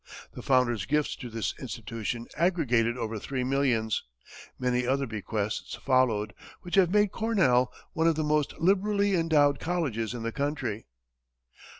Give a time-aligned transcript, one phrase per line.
[0.33, 4.01] The founder's gifts to this institution aggregated over three millions.
[4.57, 10.15] Many other bequests followed, which have made Cornell one of the most liberally endowed colleges
[10.15, 10.87] in the country.